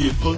[0.00, 0.34] 巅峰。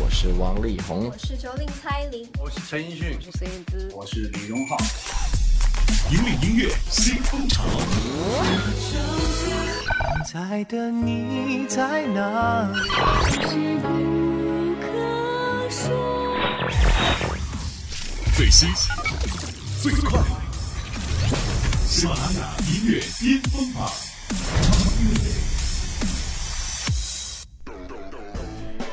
[0.00, 4.76] 我是王力宏，我是九零蔡琳，我是陈奕迅，我是燕姿，我是李荣浩。
[6.10, 7.62] 引领音乐新风潮。
[10.26, 12.76] 现在的你在哪里？
[18.34, 18.68] 最新
[19.80, 20.20] 最快，
[21.86, 23.88] 喜马拉雅音乐巅峰榜。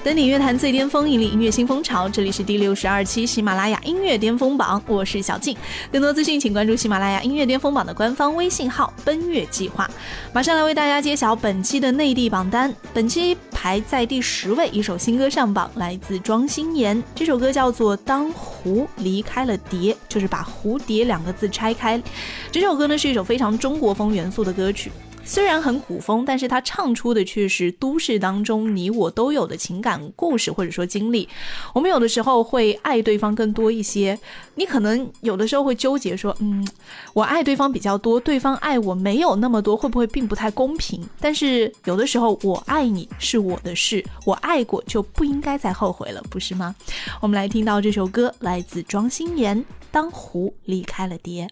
[0.01, 2.07] 登顶乐坛最巅峰，引领音乐新风潮。
[2.07, 5.55] 这里是第六十二期喜马拉雅音乐巅峰榜，我是小静。
[5.91, 9.89] 更多资讯，请关注喜马拉雅音乐巅峰榜的官方微信号“奔月计划”。
[10.31, 12.73] 马上来为大家揭晓本期的内地榜单。
[12.93, 17.03] 本期排在第十位，一首新歌上榜，来自庄心妍。
[17.13, 22.01] 这首歌叫做《当蝴离开了蝶》，就是把蝴蝶两个字拆开。
[22.49, 24.89] 这首歌呢是一首非常中国风元素的歌曲。
[25.29, 31.29] 虽然很古风，但是他唱出的却是都市当中你我都有的情感故事或者说经历。
[31.71, 34.17] 我们有的时候会爱对方更多一些，
[34.55, 36.67] 你可能有的时候会纠结说，嗯，
[37.13, 41.07] 我爱对方比较多，对方爱我没有那么多，会不会并不太公平？
[41.19, 46.75] 但是有的时候，我爱你是我的事，我爱过就不应该再后悔了，不是吗？
[47.21, 49.55] 我们来听到这首歌，来自庄心妍，
[49.91, 51.45] 《当湖离开了蝶》。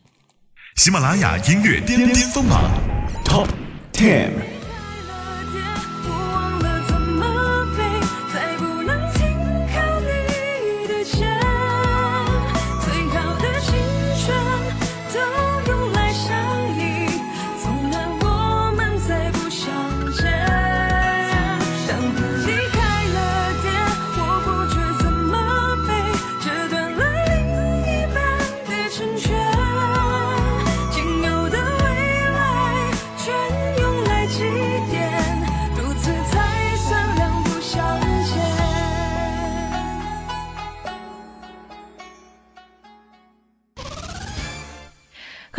[0.78, 2.60] 喜马拉雅音乐巅巅峰榜
[3.98, 4.57] 10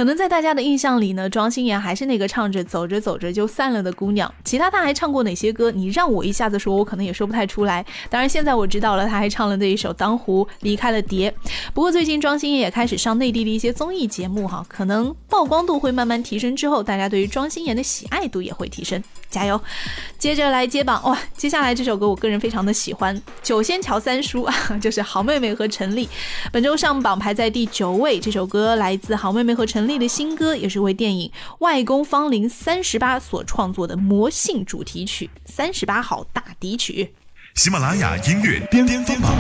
[0.09, 4.33] 可能在大家的印象里呢，庄心妍还是那个唱着走着走着就散了的姑娘。
[4.43, 5.71] 其他她还唱过哪些歌？
[5.71, 7.85] 你让我一下子说，我可能也说不太出来。
[8.09, 11.31] 当然，现在我知道了，她还唱了那一首《当湖离开了蝶》。
[11.75, 19.05] 不过最近庄心妍也开始上内地的一些综艺节目哈，可能曝光度会慢慢提升之后，大家对于庄心妍的喜爱度也会提升。
[19.29, 19.61] 加油！
[20.19, 26.09] 接着来接榜哇，接下来这首歌我个人非常的喜欢，九仙桥三叔啊， 就是好妹妹和陈粒，
[26.51, 28.19] 本周上榜排在第九位。
[28.19, 29.98] 这首歌来自好妹妹和陈丽。
[29.99, 37.13] 丽的新歌也是为电影《外公芳龄三十八》所创作的魔性主题曲《三十八号大迪曲》。
[37.61, 39.33] 喜马拉雅音乐巅巅峰榜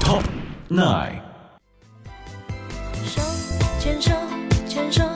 [0.00, 0.22] Top
[0.68, 1.20] Nine。
[3.06, 3.22] 手
[3.78, 4.10] 牵手，
[4.66, 5.13] 牵手。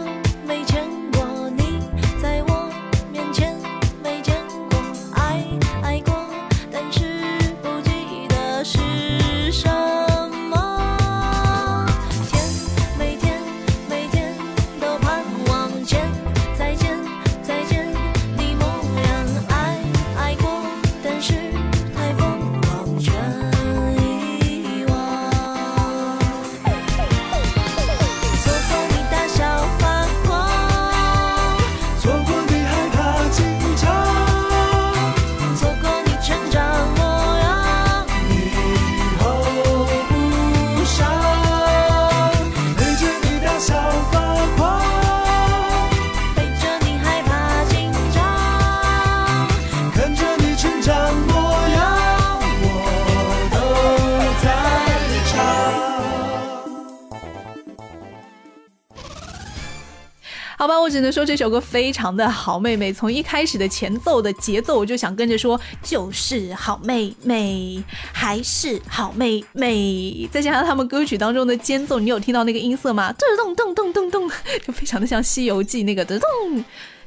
[60.69, 70.29] 好吧，我只能说这首歌非常的好，妹妹从一开始的前奏的节奏，我就想跟着说，就是好妹妹，还是好妹妹。
[70.31, 73.11] 再加上他们歌曲当中的间奏，你有听到那个音色吗？
[73.15, 74.31] 咚咚咚咚咚，
[74.67, 76.19] 就非常的像《西游记》那个咚，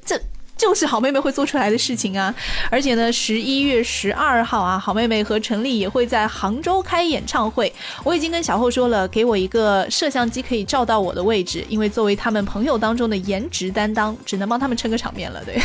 [0.03, 0.19] 这。
[0.61, 2.31] 就是好妹妹会做出来的事情啊！
[2.69, 7.73] 而且呢，十一月十二号啊，好妹妹和陈丽也会在杭州开演唱会。
[8.03, 15.43] 我已经跟小后说了，给我一个摄像机可以照到我的位置，因为作为他们朋友当中的颜值担当，只能帮他们撑个场面了。
[15.43, 15.57] 对，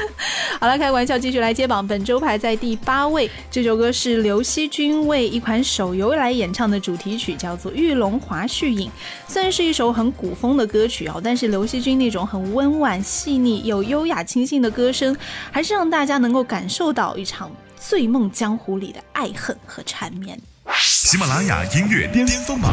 [0.60, 1.86] 好了，开玩笑，继续来接榜。
[1.86, 8.88] 本周排在第八位，这首歌是刘惜君为一款手游来演唱的主题曲，叫做《玉龙华胥引》。
[9.26, 14.22] 虽然是一首很古风的歌曲哦，但是刘惜君那种很温婉细腻又优雅。
[14.34, 15.16] 清新的歌声，
[15.52, 20.36] 还是让大家能够感受到一场醉梦江湖里的爱恨和缠绵。
[20.72, 22.72] 喜马拉雅音乐巅峰榜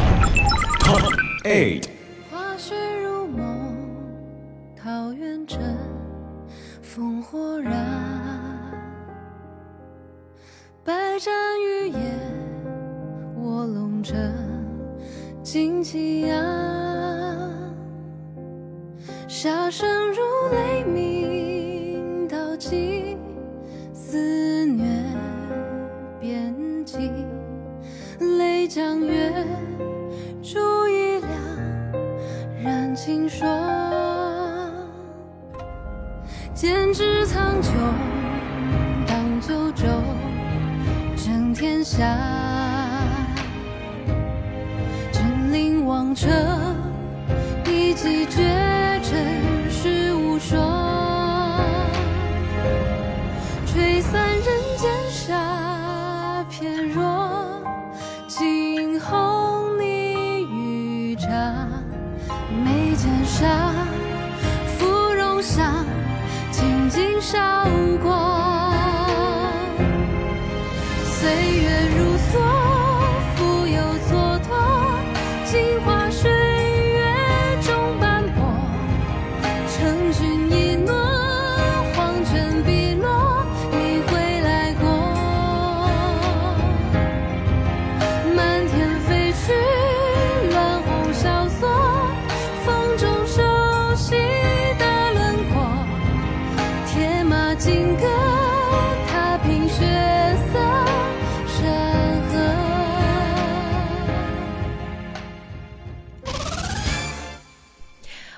[0.80, 1.08] Top
[1.44, 1.84] Eight。
[2.32, 3.76] 花雪如梦，
[4.76, 5.60] 桃源 trận，
[6.82, 7.72] 烽火燃。
[10.84, 11.32] 百战
[11.62, 11.96] 雨夜，
[13.36, 14.12] 卧龙着
[15.44, 16.44] 旌旗呀，
[19.28, 20.16] 笑声如
[20.50, 21.21] 雷鸣，
[22.62, 23.16] 刀戟
[23.92, 24.84] 肆虐
[26.20, 26.54] 边
[26.84, 27.10] 际，
[28.38, 29.32] 泪将月，
[30.40, 31.30] 烛一亮，
[32.62, 33.48] 染清霜。
[36.54, 37.72] 剑指苍穹，
[39.08, 39.84] 荡九州，
[41.16, 42.16] 争天下。
[45.10, 46.30] 君临王城，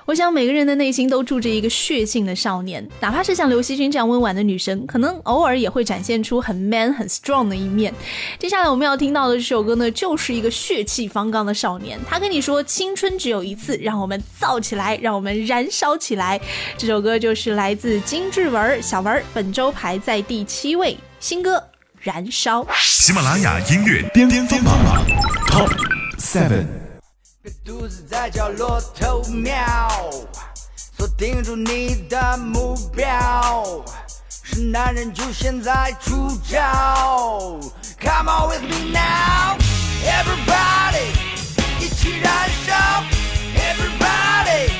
[0.05, 7.91] 我想每个人的内心都住着一个血性的少年，哪怕是像刘惜君这样温婉的女生，可能偶尔也会展现出很 man、很 strong 的一面。
[8.37, 16.39] 接下来我们要听到的这首歌呢，就是一个血气方刚的少年，他跟你说青春只有一次，让我们燥起来，让我们燃烧起来。
[16.77, 21.57] 这首歌就是来自金志文小文，本周排在第七位，新歌
[21.99, 22.63] 《燃烧》。
[22.79, 24.77] 喜马拉雅音乐巅巅峰榜
[25.49, 25.71] Top
[26.19, 26.84] Seven。
[27.63, 29.55] 独自在角落偷瞄，
[30.97, 33.83] 锁定住你的目标，
[34.43, 37.59] 是男人就现在出招
[38.01, 39.57] ，Come on with me now,
[40.03, 41.13] everybody，
[41.79, 43.03] 一起燃烧
[43.55, 44.71] ，everybody，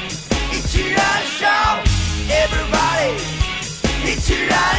[0.51, 1.47] 一起燃烧
[2.27, 3.13] ，everybody，
[4.05, 4.74] 一起燃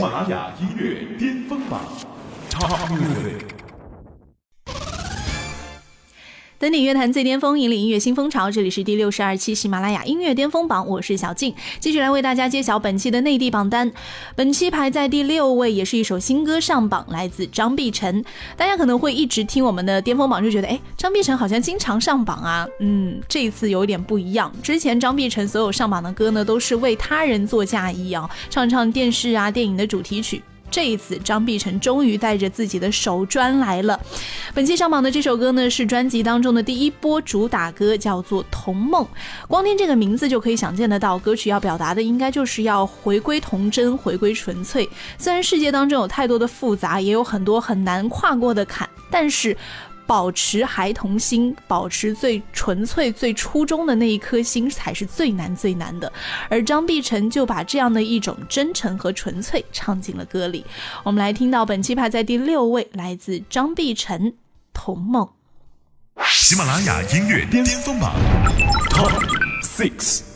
[0.00, 1.78] 喜马拉雅音乐巅峰榜
[2.48, 3.59] Top Music。
[6.60, 8.50] 登顶乐坛最巅峰，引领音乐新风潮。
[8.50, 13.90] 这里是第六十二期喜马拉雅音乐巅峰榜，我是小静，继续来为大家揭晓本期的内地榜单。
[14.36, 18.22] 本期排在第六位，也是一首新歌上榜，来自张碧晨。
[18.58, 22.68] 大家可能会一直听我们的巅峰榜，就觉得，哎，张碧晨好像经常上榜啊。
[22.80, 24.52] 嗯，这一次有点不一样。
[24.62, 30.42] 之前张碧晨所有上榜的歌呢，都是为他人做嫁衣啊，唱唱电视啊、电影的主题曲。
[30.70, 33.98] 这一次，张碧晨终于带着自己的手专来了。
[34.54, 39.04] 本期上榜的这首歌呢，是专辑当中的第一波主打歌，叫做《童梦》。
[39.48, 44.88] 光听这个名字就可以想见得到，歌曲要表达的应该就是要回归童真，回归纯粹。
[45.18, 49.56] 虽然世界当中有太多的复杂，也有很多很难跨过的坎，但是。
[50.10, 56.12] 保持孩童心，保持最纯粹、最初衷的那一颗心，才是最难、最难的。
[56.48, 60.66] 而张碧晨就把这样的一种真诚和纯粹唱进了歌里。
[61.04, 64.32] 我们来听到本期排在第六位，来自张碧晨
[64.72, 65.24] 《童梦》。
[66.26, 68.12] 喜马拉雅音乐巅峰榜
[68.90, 69.12] Top
[69.62, 70.29] Six。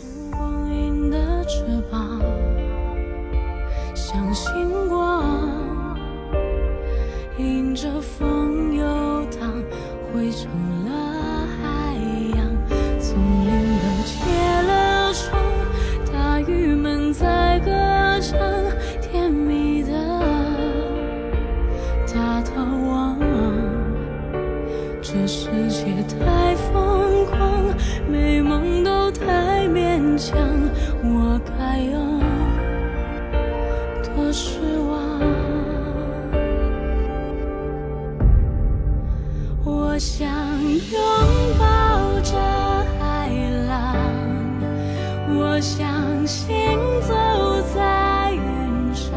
[30.16, 31.98] 我该有
[34.04, 35.20] 多失望？
[39.64, 40.28] 我想
[40.92, 41.00] 拥
[41.58, 41.64] 抱
[42.20, 42.38] 着
[43.00, 43.28] 海
[43.66, 43.96] 浪，
[45.36, 46.46] 我想行
[47.00, 47.12] 走
[47.74, 49.10] 在云上，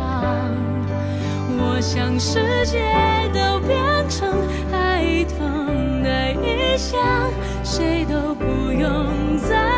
[1.59, 2.81] 我想世界
[3.31, 3.77] 都变
[4.09, 4.33] 成
[4.71, 6.99] 孩童的异乡，
[7.63, 9.76] 谁都不用再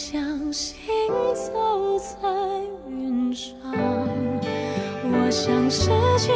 [0.00, 0.78] 像行
[1.34, 2.28] 走在
[2.88, 3.52] 云上，
[5.02, 6.32] 我想世界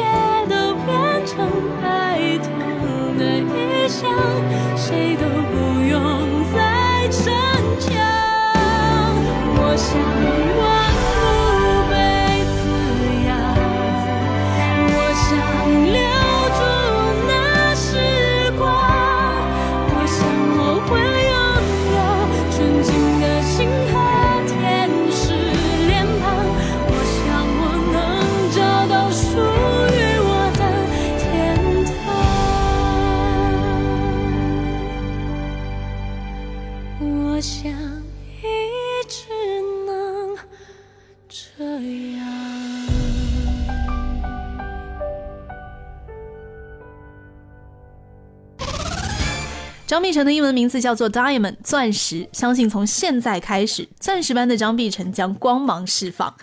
[49.85, 56.33] 张碧晨的英文名字叫做 Diamond 钻石，相信从现在开始，钻石般的张碧晨将光芒释放。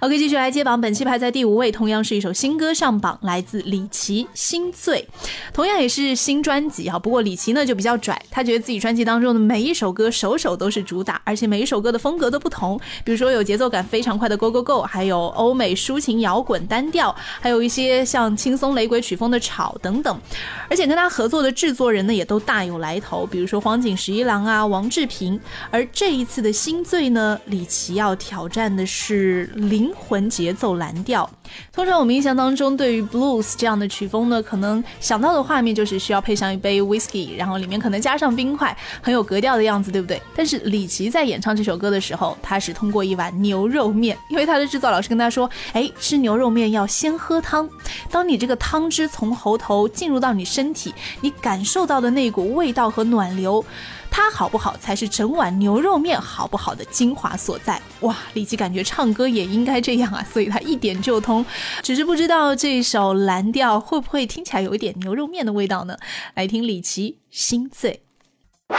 [0.00, 5.08] OK，继续来接榜，本期排在第五位，同样是一首新歌上榜，来自李琦《心醉》，
[5.54, 6.98] 同样也是新专辑哈。
[6.98, 20.20] 不过李琦呢就比较拽，他觉得自己专辑当中的每一首歌首首都是主打，而且每一首歌的风格都不同，比如说有节奏感非常快的 Go Go Go，还有欧美抒情摇滚单调，还有一些像轻松雷鬼曲风的吵等等。
[20.68, 25.38] 而且跟他合作的制作人呢也都大有来头，比如说荒井十一郎啊、王志平。
[25.70, 31.28] 而这一次的新醉呢，李琦要挑战的是灵魂节奏蓝调。
[31.72, 40.20] 通常我们印象当中，对于 blues 这样的曲风呢，可能想到的画面就是需要配上一杯 whisky，然后里面可能加上冰块，很有格调的样子，对不对？
[40.34, 47.68] 但是李琦在演唱这首歌的时候，他是通过一碗牛肉面，因为他的制作老师跟他说，哎，吃牛肉面要先喝汤，
[48.10, 53.64] 当你这个汤汁从喉头进入到你身体，你感受到的那股味道和暖流。
[54.10, 57.80] 它好不好才是整碗牛肉面好不好的精华所在。
[58.00, 61.44] 哇，李琦感觉唱歌也应该这样啊，所以他一点就通。
[61.82, 65.96] 只是不知道这首蓝调会不会听起来有一点牛肉面的味道呢？
[66.34, 68.02] 来听李琦《心醉》。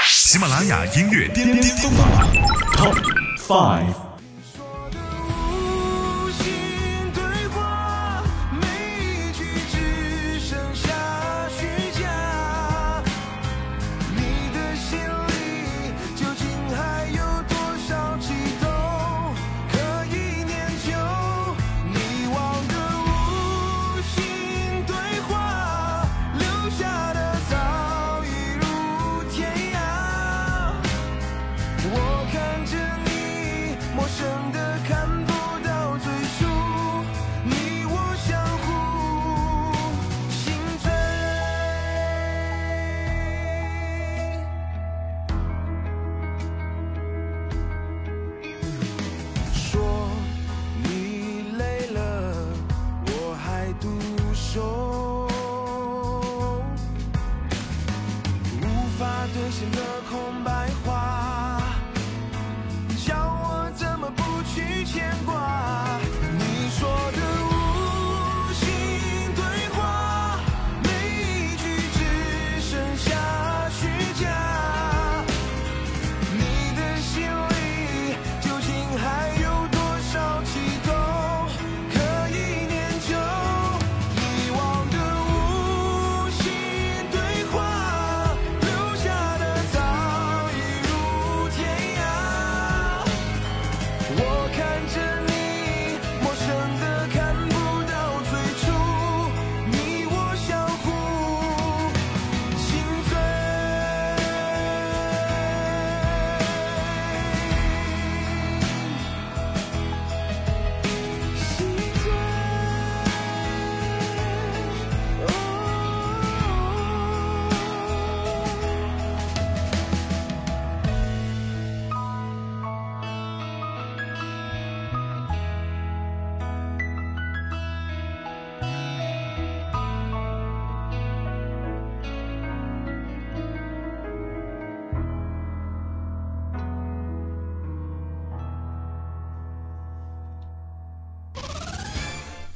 [0.03, 2.07] 喜马拉雅音乐巅巅峰榜
[2.75, 2.95] Top
[3.38, 4.10] Five。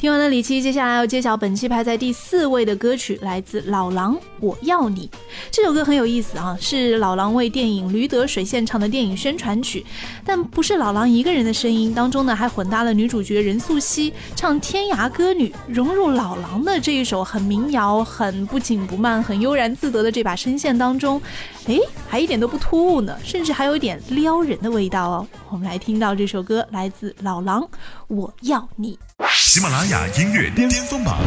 [0.06, 5.10] 听完了李琦，接下来要揭晓本期排在第四位的歌曲，来自老狼《我要你》。
[5.50, 9.84] 这首歌很有意思啊，是老狼为电影《驴得水》献唱的电影宣传曲，
[10.24, 21.20] 但不是老狼一个人的声音，当中呢还混搭了女主角任素汐唱天涯歌女，融入老狼的这一首很民谣、很不紧不慢、很悠然自得的这把声线当中，
[21.66, 25.28] 诶，还一点都不突兀呢，甚至还有一点撩人的味道哦。
[25.50, 27.62] 我们来听到这首歌，来自老狼
[28.08, 28.98] 《我要你》。
[29.32, 31.18] 喜马拉雅音乐巅峰榜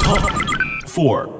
[0.00, 0.30] Top
[0.86, 1.39] Four。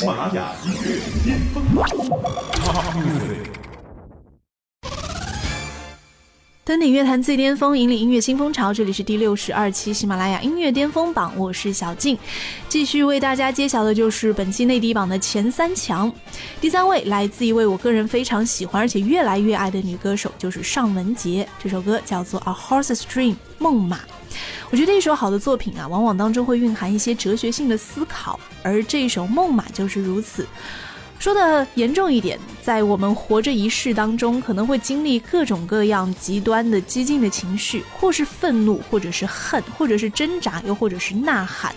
[0.00, 1.62] 喜马拉雅音乐巅峰。
[6.64, 8.72] 登顶乐坛最巅峰，引领音乐新风潮。
[8.72, 12.16] 这里是第六十二期喜马拉雅音乐巅峰榜，我是小静。
[12.66, 16.10] 继续为大家揭晓的就是本期内地榜的前三强。
[16.62, 21.46] 第三位来自一位我个人非常喜欢而且越来越爱的女歌手，就是尚雯婕。
[21.62, 24.00] 这首歌叫做《A Horse's Dream》梦马。
[24.70, 30.46] 我觉得一首好的作品啊，往往当中会蕴含一些哲学性的思考，而这一首《梦马》就是如此。
[31.18, 41.74] 说的严重一点，在我们活着一世当中，可能会经历各种各样极端的激进的情绪，或是愤怒，或者是恨，或者是挣扎，又或者是呐喊。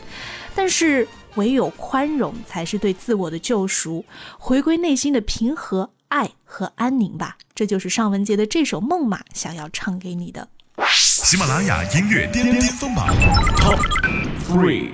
[0.56, 4.06] 但是唯有宽容，才是对自我的救赎，
[4.38, 7.38] 回归内心的平和、爱和安宁吧。
[7.54, 10.48] 这就是尚雯婕的这首《梦马》想要唱给你的。
[11.34, 13.08] 喜马拉雅音乐巅巅锋榜
[13.58, 13.80] Top
[14.48, 14.92] Three。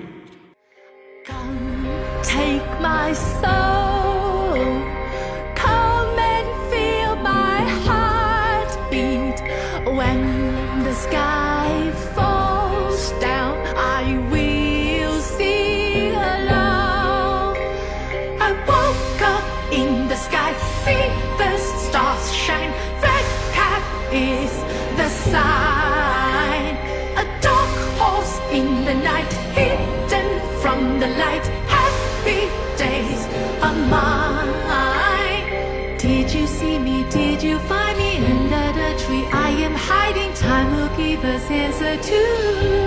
[36.40, 37.04] You see me?
[37.10, 39.26] Did you find me under the tree?
[39.48, 40.34] I am hiding.
[40.34, 42.20] Time will give us answer to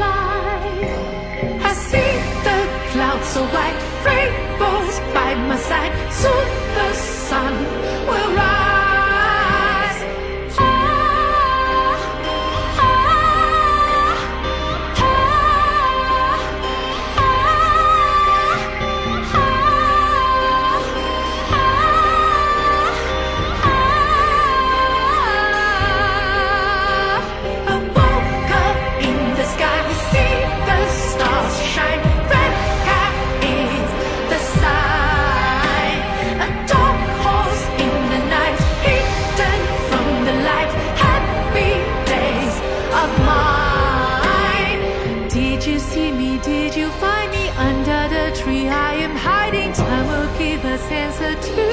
[0.04, 1.66] life.
[1.68, 2.12] I see
[2.46, 2.58] the
[2.92, 5.92] clouds so white, rainbows by my side.
[6.20, 7.54] Soon the sun
[8.08, 8.61] will rise.
[50.92, 51.71] chances to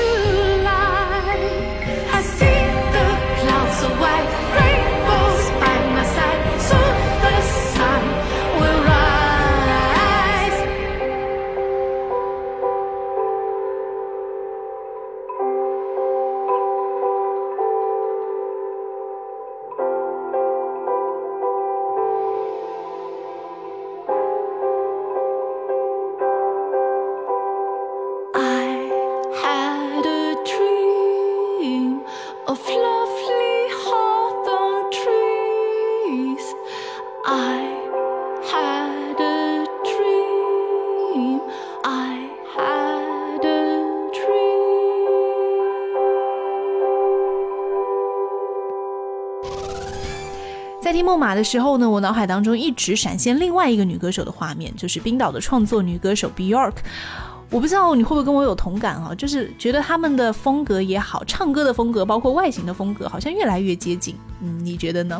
[51.09, 56.75] 在听《梦马》的时候呢，我脑海当中一直闪现另外一个女歌手的画面，就是冰岛的创作女歌手 Bjork。
[57.49, 59.11] 我不知道你会不会跟我有同感啊？
[59.15, 64.15] 就是觉得他们的风格也好，唱歌的风格，包括外形的风格，好像越来越接近。
[64.39, 65.19] 嗯，你觉得呢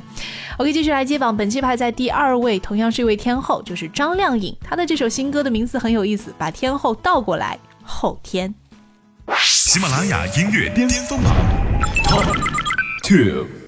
[0.57, 4.55] ？OK，继续来接榜，本期排在第二位，同样是一位天后，就是张靓颖。
[4.61, 8.53] 她的这首新歌的名字很有意思，把天后倒过来，后天。
[9.39, 11.33] 喜马拉雅音乐巅巅峰榜
[12.03, 12.25] Top
[13.01, 13.58] Two。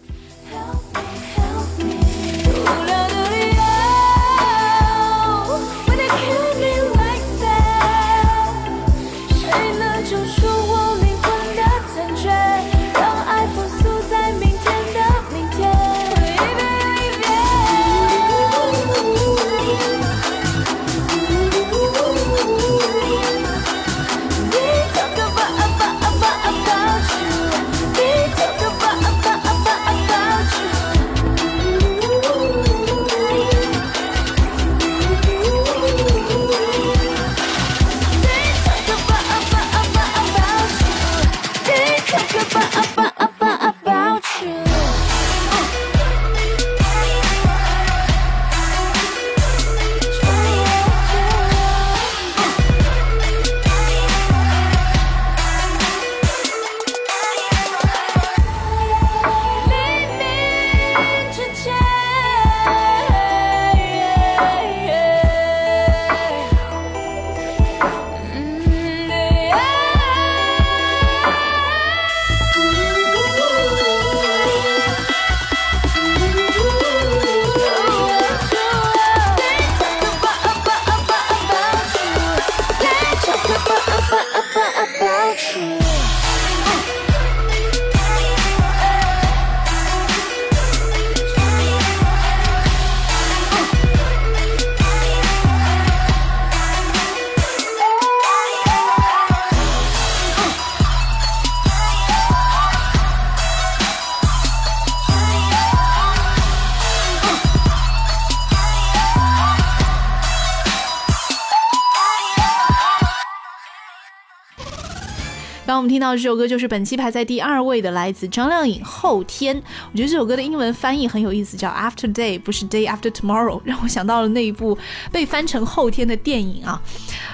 [115.92, 119.54] 听到这首歌就是本期排在第二位的，来自张靓颖《后天》。
[119.92, 124.78] 我觉得这首歌的英文翻译很有意思，叫 After Day，不是 Day After Tomorrow， 让我想到了那一部
[125.12, 126.82] 被翻成后天的电影啊。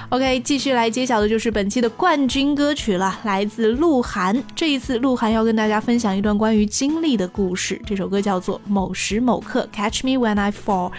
[0.08, 4.42] OK，继续来揭晓的就是本期的冠军歌曲了，来自鹿晗。
[4.56, 7.80] 这一次，鹿晗要跟大家分享一段关于经历的故事。
[7.86, 10.90] 这首歌叫做《某时某刻》，Catch Me When I Fall。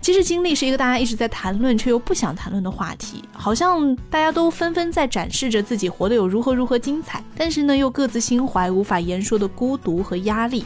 [0.00, 7.02] 其实，经历是一个大家一直在谈论却又不想谈论的话题，好像大家都纷纷在展示着自己活得有如何如何精
[7.36, 10.64] 但是呢，又各自心怀无法言说的孤独和压力。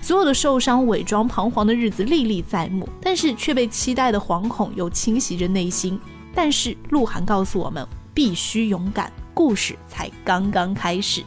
[0.00, 5.98] 所有的受伤、伪装、彷徨的日子历历在目，但是却被期待的惶恐又侵袭着内心。
[6.34, 11.22] 但是鹿晗告诉我们，必须勇敢，故事才刚刚开始。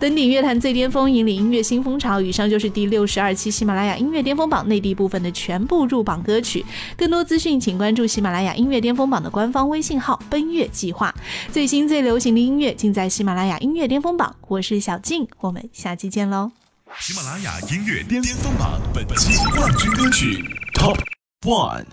[0.00, 2.22] 登顶乐坛最巅峰，引领音乐新风潮。
[2.22, 6.64] 以上就是第六十二期喜马拉雅音乐巅峰榜内地部分的全部入榜歌曲。
[6.96, 11.14] 更多资讯，请关注喜马拉雅音乐巅峰榜的官方微信号“奔月计划”。
[11.52, 14.34] 最新最流行的音乐尽在喜马拉雅音乐巅峰榜。
[14.48, 16.50] 我是小静，我们下期见喽。
[16.98, 20.96] 喜马拉雅音乐巅峰榜本期冠军歌曲 Top
[21.42, 21.84] One。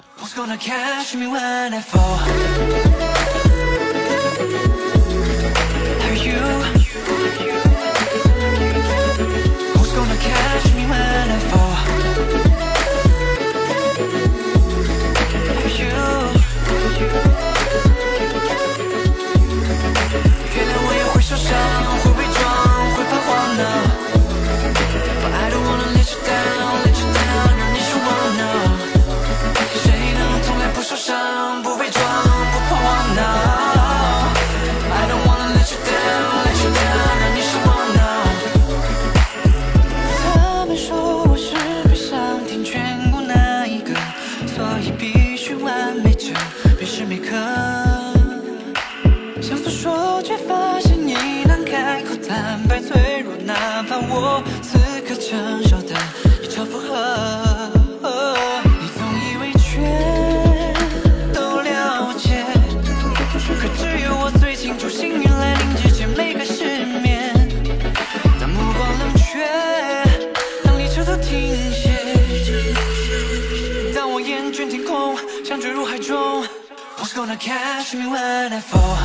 [77.17, 78.95] Gonna catch me when I fall?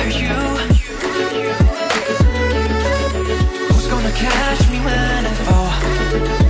[0.00, 0.32] Are you?
[3.68, 6.41] Who's gonna catch me when I fall?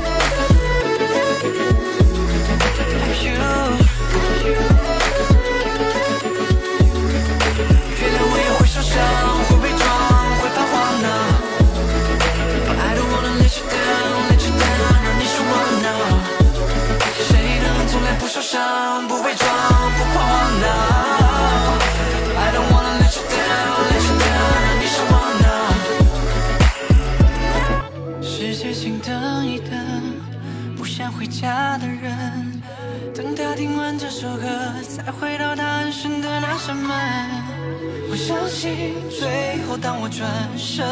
[38.12, 40.87] 我相信最后当我转身，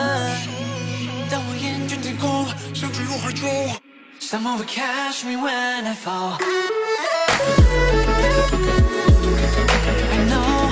[1.28, 3.46] 当我厌倦天空，想坠入海中。
[4.18, 6.38] Someone will catch me when I fall.
[10.10, 10.70] I know